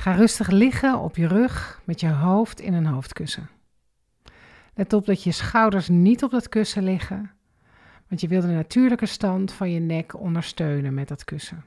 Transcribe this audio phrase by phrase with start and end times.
[0.00, 3.48] Ga rustig liggen op je rug met je hoofd in een hoofdkussen.
[4.74, 7.30] Let op dat je schouders niet op dat kussen liggen,
[8.08, 11.64] want je wil de natuurlijke stand van je nek ondersteunen met dat kussen.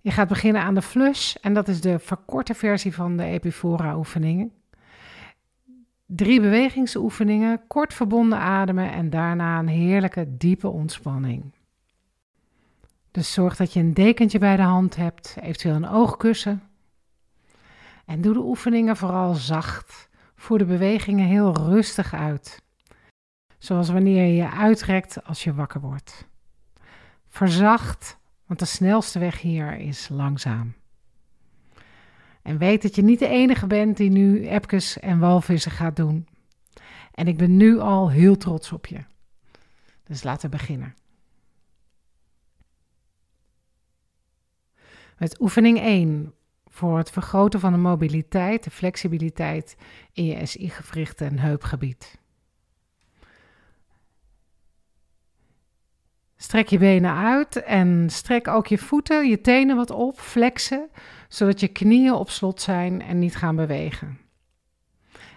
[0.00, 3.96] Je gaat beginnen aan de flush en dat is de verkorte versie van de Epifora
[3.96, 4.52] oefeningen.
[6.06, 11.52] Drie bewegingsoefeningen, kort verbonden ademen en daarna een heerlijke diepe ontspanning.
[13.10, 16.62] Dus zorg dat je een dekentje bij de hand hebt, eventueel een oogkussen.
[18.04, 20.08] En doe de oefeningen vooral zacht.
[20.36, 22.62] Voer de bewegingen heel rustig uit.
[23.58, 26.28] Zoals wanneer je je uitrekt als je wakker wordt.
[27.28, 30.74] Verzacht, want de snelste weg hier is langzaam.
[32.42, 36.28] En weet dat je niet de enige bent die nu epkes en walvissen gaat doen.
[37.14, 39.04] En ik ben nu al heel trots op je.
[40.04, 40.94] Dus laten we beginnen.
[45.20, 46.34] Met oefening 1
[46.66, 49.76] voor het vergroten van de mobiliteit, de flexibiliteit
[50.12, 52.18] in je SI-gewrichten en heupgebied.
[56.36, 60.88] Strek je benen uit en strek ook je voeten, je tenen wat op, flexen,
[61.28, 64.18] zodat je knieën op slot zijn en niet gaan bewegen.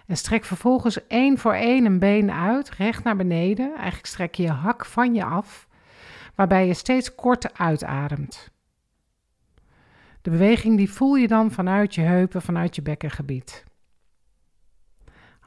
[0.06, 3.74] En strek vervolgens één voor één een been uit, recht naar beneden.
[3.74, 5.68] Eigenlijk strek je je hak van je af,
[6.34, 8.52] waarbij je steeds kort uitademt.
[10.24, 13.64] De beweging die voel je dan vanuit je heupen, vanuit je bekkengebied.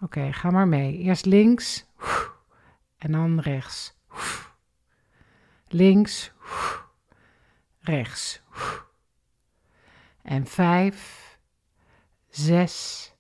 [0.02, 0.97] Oké, ga maar mee.
[0.97, 1.86] Eerst links
[2.98, 3.98] en dan rechts.
[5.67, 6.31] Links,
[7.80, 8.42] rechts.
[10.22, 11.39] En vijf,
[12.30, 13.14] zes,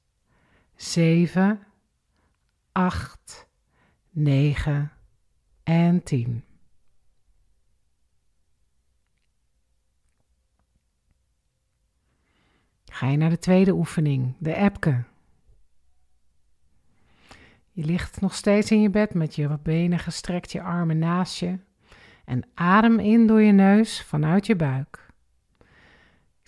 [0.75, 1.67] zeven,
[2.71, 3.47] acht,
[4.09, 4.91] negen
[5.63, 6.46] en tien.
[12.97, 15.03] Ga je naar de tweede oefening, de epke.
[17.71, 21.57] Je ligt nog steeds in je bed met je benen gestrekt, je armen naast je.
[22.25, 25.09] En adem in door je neus vanuit je buik.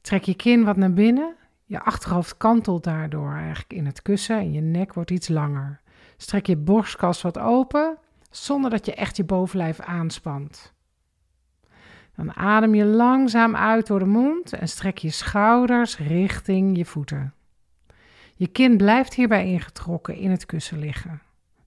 [0.01, 1.35] Trek je kin wat naar binnen.
[1.65, 5.81] Je achterhoofd kantelt daardoor eigenlijk in het kussen en je nek wordt iets langer.
[6.17, 7.97] Strek je borstkas wat open,
[8.29, 10.73] zonder dat je echt je bovenlijf aanspant.
[12.19, 17.33] Dan adem je langzaam uit door de mond en strek je schouders richting je voeten.
[18.35, 21.21] Je kin blijft hierbij ingetrokken in het kussen liggen.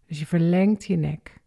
[0.06, 1.41] Dus je verlengt je nek.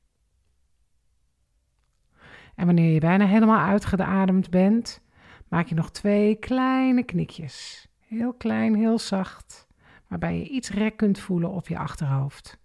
[2.55, 5.01] En wanneer je bijna helemaal uitgeademd bent,
[5.47, 7.87] maak je nog twee kleine knikjes.
[7.99, 9.67] Heel klein, heel zacht,
[10.07, 12.59] waarbij je iets rek kunt voelen op je achterhoofd.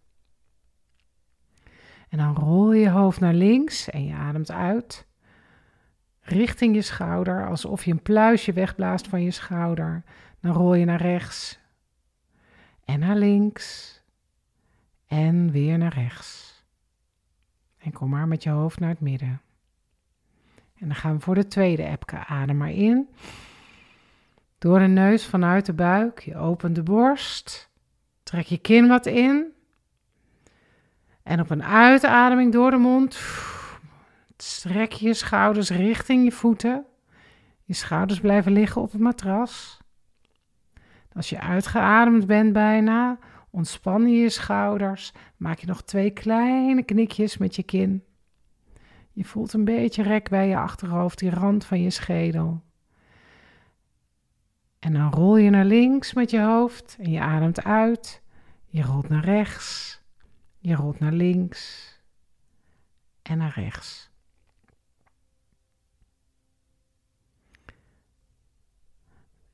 [2.09, 5.09] En dan rol je hoofd naar links en je ademt uit
[6.33, 10.03] richting je schouder, alsof je een pluisje wegblaast van je schouder.
[10.41, 11.59] Dan rol je naar rechts
[12.85, 13.99] en naar links
[15.07, 16.65] en weer naar rechts.
[17.79, 19.41] En kom maar met je hoofd naar het midden.
[20.79, 22.17] En dan gaan we voor de tweede epke.
[22.17, 23.09] Adem maar in.
[24.59, 26.21] Door de neus vanuit de buik.
[26.21, 27.71] Je opent de borst.
[28.23, 29.53] Trek je kin wat in.
[31.23, 33.15] En op een uitademing door de mond
[34.43, 36.87] Strek je schouders richting je voeten.
[37.65, 39.81] Je schouders blijven liggen op het matras.
[41.13, 43.19] Als je uitgeademd bent bijna,
[43.51, 45.13] ontspan je je schouders.
[45.37, 48.05] Maak je nog twee kleine knikjes met je kin.
[49.13, 52.63] Je voelt een beetje rek bij je achterhoofd, die rand van je schedel.
[54.79, 58.23] En dan rol je naar links met je hoofd en je ademt uit.
[58.67, 60.01] Je rolt naar rechts.
[60.59, 61.89] Je rolt naar links
[63.23, 64.10] en naar rechts.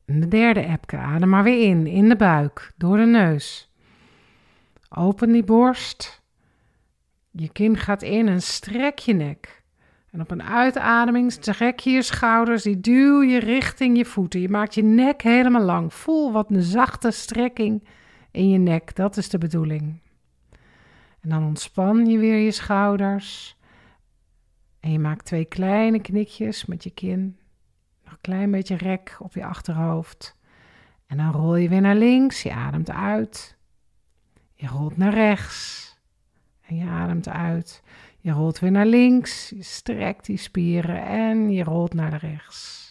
[0.07, 3.73] De derde epke, adem maar weer in, in de buik, door de neus.
[4.89, 6.23] Open die borst.
[7.31, 9.65] Je kin gaat in en strek je nek.
[10.11, 14.41] En op een uitademing strek je je schouders, die duw je richting je voeten.
[14.41, 15.95] Je maakt je nek helemaal lang.
[15.95, 17.89] Voel wat een zachte strekking
[18.31, 20.01] in je nek, dat is de bedoeling.
[21.21, 23.57] En dan ontspan je weer je schouders.
[24.81, 27.39] En je maakt twee kleine knikjes met je kin.
[28.21, 30.37] Klein beetje rek op je achterhoofd.
[31.07, 32.43] En dan rol je weer naar links.
[32.43, 33.57] Je ademt uit.
[34.55, 35.85] Je rolt naar rechts.
[36.67, 37.83] En je ademt uit.
[38.19, 39.49] Je rolt weer naar links.
[39.49, 42.85] Je strekt die spieren en je rolt naar rechts.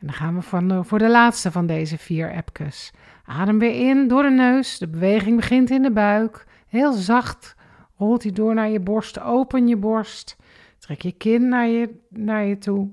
[0.00, 2.92] En dan gaan we voor voor de laatste van deze vier epkes.
[3.24, 4.78] Adem weer in door de neus.
[4.78, 6.46] De beweging begint in de buik.
[6.66, 7.56] Heel zacht
[8.00, 9.20] rolt hij door naar je borst.
[9.20, 10.36] Open je borst.
[10.78, 12.90] Trek je kin naar je, naar je toe.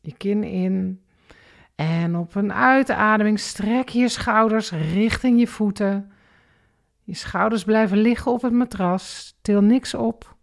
[0.00, 1.02] Je kin in.
[1.74, 6.10] En op een uitademing strek je schouders richting je voeten.
[7.02, 9.36] Je schouders blijven liggen op het matras.
[9.42, 10.36] Til niks op.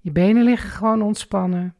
[0.00, 1.74] Je benen liggen gewoon ontspannen.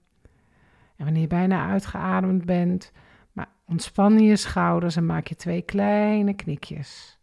[0.96, 2.92] En wanneer je bijna uitgeademd bent,
[3.32, 7.18] maar ontspan je schouders en maak je twee kleine knikjes.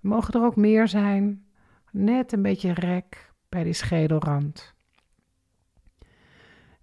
[0.00, 1.45] Mogen er ook meer zijn,
[1.96, 4.74] net een beetje rek bij die schedelrand.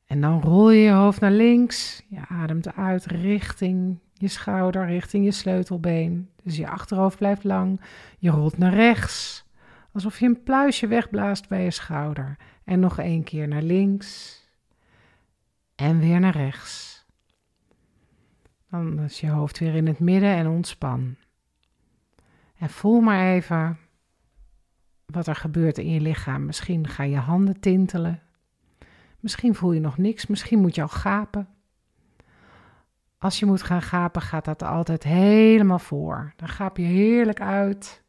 [0.06, 2.04] En dan rol je je hoofd naar links.
[2.08, 6.30] Je ademt uit richting je schouder, richting je sleutelbeen.
[6.44, 7.82] Dus je achterhoofd blijft lang.
[8.18, 9.46] Je rolt naar rechts,
[9.92, 12.38] alsof je een pluisje wegblaast bij je schouder.
[12.64, 14.42] En nog één keer naar links.
[15.76, 17.06] En weer naar rechts.
[18.70, 21.16] Dan is je hoofd weer in het midden en ontspan.
[22.58, 23.78] En voel maar even
[25.14, 26.46] wat er gebeurt in je lichaam.
[26.46, 28.22] Misschien gaan je handen tintelen.
[29.20, 30.28] Misschien voel je nog niks.
[30.28, 31.48] Misschien moet je al gapen.
[33.18, 36.34] Als je moet gaan gapen, gaat dat altijd helemaal voor.
[36.36, 38.04] Dan gaap je heerlijk uit.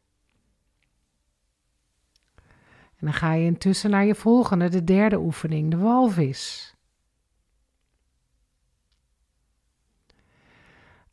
[2.95, 6.75] En dan ga je intussen naar je volgende, de derde oefening, de walvis.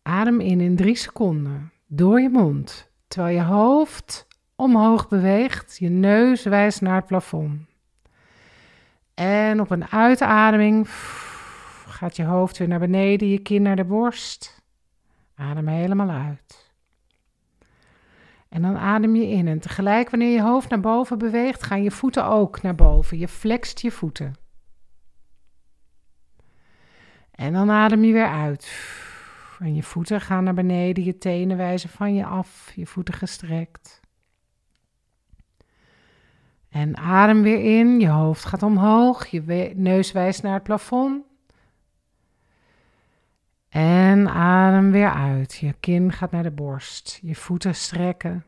[0.02, 4.26] Adem in in drie seconden door je mond, terwijl je hoofd
[4.62, 7.60] omhoog beweegt, je neus wijst naar het plafond.
[9.14, 10.88] En op een uitademing
[11.86, 14.62] gaat je hoofd weer naar beneden, je kin naar de borst.
[15.34, 16.70] Adem helemaal uit.
[18.48, 19.48] En dan adem je in.
[19.48, 23.18] En tegelijk, wanneer je hoofd naar boven beweegt, gaan je voeten ook naar boven.
[23.18, 24.34] Je flext je voeten.
[27.30, 28.90] En dan adem je weer uit.
[29.58, 34.01] En je voeten gaan naar beneden, je tenen wijzen van je af, je voeten gestrekt.
[36.72, 41.24] En adem weer in, je hoofd gaat omhoog, je neus wijst naar het plafond.
[43.68, 48.46] En adem weer uit, je kin gaat naar de borst, je voeten strekken.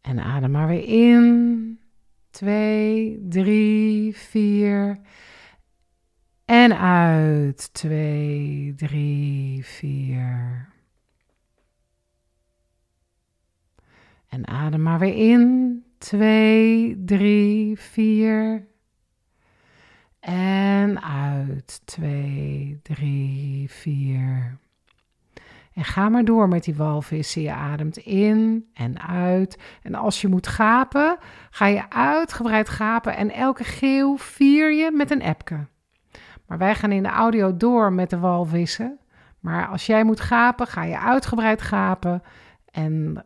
[0.00, 1.80] En adem maar weer in.
[2.30, 5.00] Twee, drie, vier.
[6.44, 7.74] En uit.
[7.74, 10.73] Twee, drie, vier.
[14.34, 15.84] En adem maar weer in.
[15.98, 18.66] Twee, drie, vier.
[20.20, 21.80] En uit.
[21.84, 24.58] Twee, drie, vier.
[25.72, 27.42] En ga maar door met die walvissen.
[27.42, 29.58] Je ademt in en uit.
[29.82, 31.18] En als je moet gapen,
[31.50, 33.16] ga je uitgebreid gapen.
[33.16, 35.66] En elke geeuw vier je met een epke.
[36.46, 38.98] Maar wij gaan in de audio door met de walvissen.
[39.40, 42.22] Maar als jij moet gapen, ga je uitgebreid gapen.
[42.70, 43.24] En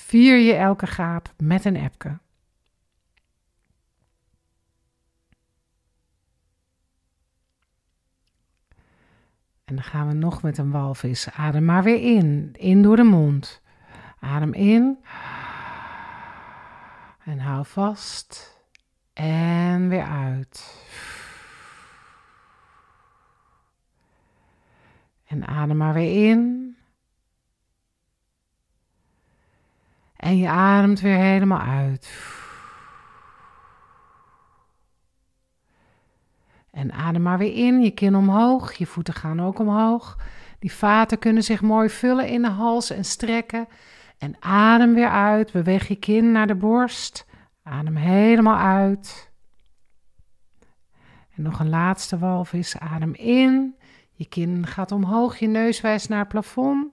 [0.00, 2.18] vier je elke gaap met een epke.
[9.64, 11.30] En dan gaan we nog met een walvis.
[11.30, 12.50] Adem maar weer in.
[12.56, 13.62] In door de mond.
[14.20, 14.98] Adem in.
[17.24, 18.60] En hou vast.
[19.12, 20.84] En weer uit.
[25.26, 26.65] En adem maar weer in.
[30.26, 32.10] En je ademt weer helemaal uit.
[36.70, 40.18] En adem maar weer in, je kin omhoog, je voeten gaan ook omhoog.
[40.58, 43.68] Die vaten kunnen zich mooi vullen in de hals en strekken.
[44.18, 47.26] En adem weer uit, beweeg je kin naar de borst.
[47.62, 49.32] Adem helemaal uit.
[51.36, 53.74] En nog een laatste walvis, adem in.
[54.12, 56.92] Je kin gaat omhoog, je neus wijst naar het plafond.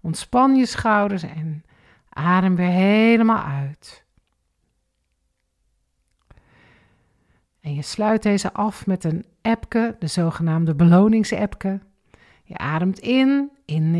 [0.00, 1.64] Ontspan je schouders en
[2.14, 4.04] adem weer helemaal uit.
[7.60, 11.80] En je sluit deze af met een epke, de zogenaamde beloningsepke.
[12.44, 13.94] Je ademt in, in,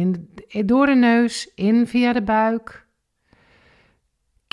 [0.49, 2.84] in, door de neus, in via de buik.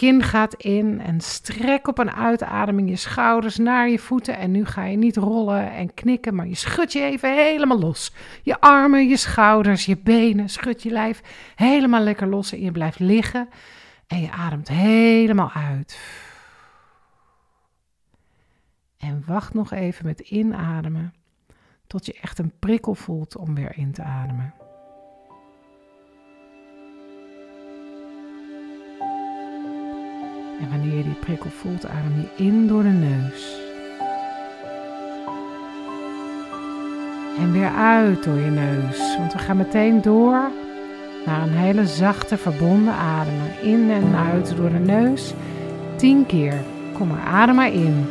[0.01, 4.37] Kin gaat in en strek op een uitademing je schouders naar je voeten.
[4.37, 8.13] En nu ga je niet rollen en knikken, maar je schudt je even helemaal los.
[8.43, 11.21] Je armen, je schouders, je benen, schud je lijf
[11.55, 12.51] helemaal lekker los.
[12.51, 13.49] En je blijft liggen
[14.07, 15.99] en je ademt helemaal uit.
[18.97, 21.13] En wacht nog even met inademen
[21.87, 24.60] tot je echt een prikkel voelt om weer in te ademen.
[30.61, 33.59] En wanneer je die prikkel voelt, adem je in door de neus.
[37.39, 39.17] En weer uit door je neus.
[39.17, 40.51] Want we gaan meteen door
[41.25, 43.61] naar een hele zachte verbonden ademen.
[43.61, 45.33] In en uit door de neus.
[45.95, 46.53] 10 keer.
[46.93, 48.05] Kom maar, adem maar in.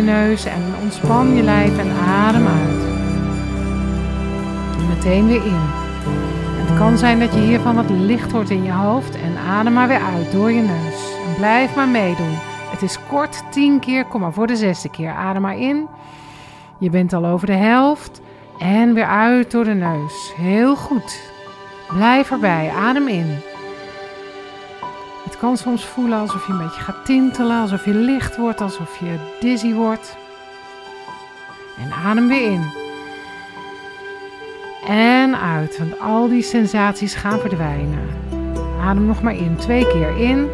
[0.00, 2.82] Je neus en ontspan je lijf en adem uit.
[4.78, 5.60] En meteen weer in.
[6.60, 9.88] Het kan zijn dat je hiervan wat licht wordt in je hoofd en adem maar
[9.88, 11.14] weer uit door je neus.
[11.26, 12.34] En blijf maar meedoen.
[12.70, 15.10] Het is kort, tien keer, kom maar voor de zesde keer.
[15.10, 15.88] Adem maar in.
[16.78, 18.20] Je bent al over de helft.
[18.58, 20.32] En weer uit door de neus.
[20.36, 21.32] Heel goed.
[21.88, 22.70] Blijf erbij.
[22.76, 23.49] Adem in.
[25.40, 29.18] Kan soms voelen alsof je een beetje gaat tintelen, alsof je licht wordt, alsof je
[29.40, 30.16] dizzy wordt.
[31.78, 32.64] En adem weer in.
[34.86, 38.08] En uit, want al die sensaties gaan verdwijnen.
[38.80, 39.56] Adem nog maar in.
[39.56, 40.48] Twee keer in.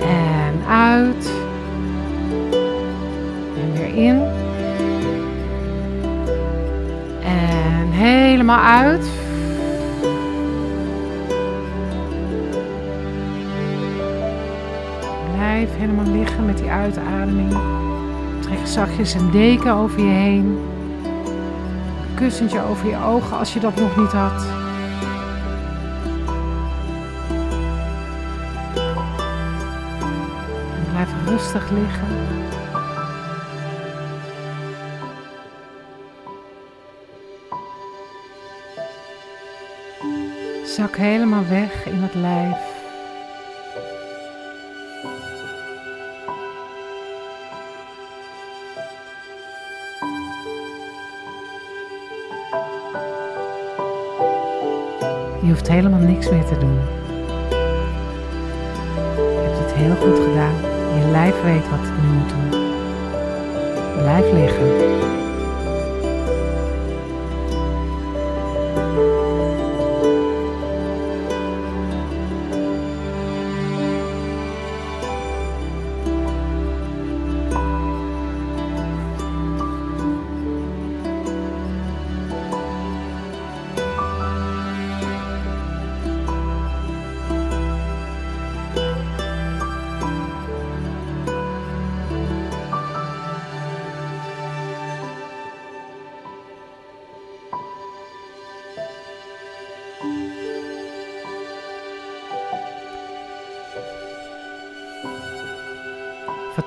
[0.00, 1.32] En uit.
[3.56, 4.22] En weer in.
[7.22, 9.29] En helemaal uit.
[15.40, 17.56] Blijf helemaal liggen met die uitademing.
[18.40, 20.58] Trek zachtjes een deken over je heen.
[22.08, 24.46] Een kussentje over je ogen als je dat nog niet had.
[30.90, 32.08] Blijf rustig liggen.
[40.64, 42.69] Zak helemaal weg in het lijf.
[55.60, 56.78] Hoeft helemaal niks meer te doen.
[59.16, 60.54] Je hebt het heel goed gedaan.
[60.98, 62.60] Je lijf weet wat het nu moet doen.
[63.98, 65.19] Blijf liggen.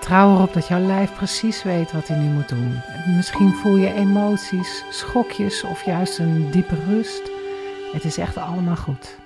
[0.03, 2.81] Vertrouw erop dat jouw lijf precies weet wat hij nu moet doen.
[3.15, 7.21] Misschien voel je emoties, schokjes of juist een diepe rust.
[7.93, 9.22] Het is echt allemaal goed.